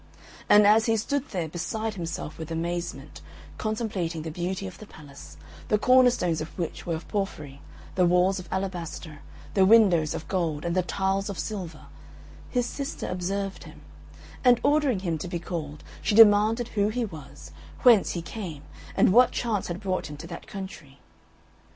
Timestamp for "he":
0.87-0.97, 16.89-17.05, 18.13-18.23